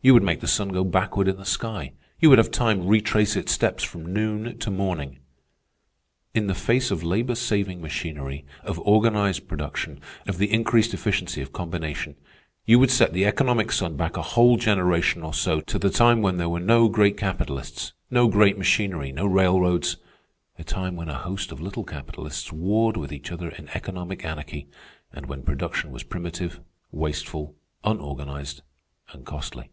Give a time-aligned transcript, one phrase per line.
[0.00, 1.90] You would make the sun go backward in the sky.
[2.20, 5.18] You would have time retrace its steps from noon to morning.
[6.34, 11.52] "In the face of labor saving machinery, of organized production, of the increased efficiency of
[11.52, 12.14] combination,
[12.64, 16.22] you would set the economic sun back a whole generation or so to the time
[16.22, 21.50] when there were no great capitalists, no great machinery, no railroads—a time when a host
[21.50, 24.68] of little capitalists warred with each other in economic anarchy,
[25.12, 26.60] and when production was primitive,
[26.92, 28.62] wasteful, unorganized,
[29.12, 29.70] and costly.